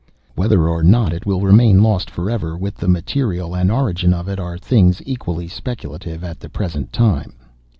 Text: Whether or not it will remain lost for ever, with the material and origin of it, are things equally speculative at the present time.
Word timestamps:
Whether 0.33 0.67
or 0.67 0.81
not 0.81 1.13
it 1.13 1.27
will 1.27 1.41
remain 1.41 1.83
lost 1.83 2.09
for 2.09 2.27
ever, 2.27 2.57
with 2.57 2.73
the 2.75 2.87
material 2.87 3.55
and 3.55 3.71
origin 3.71 4.15
of 4.15 4.27
it, 4.27 4.39
are 4.39 4.57
things 4.57 4.99
equally 5.05 5.47
speculative 5.47 6.23
at 6.23 6.39
the 6.39 6.49
present 6.49 6.91
time. 6.91 7.35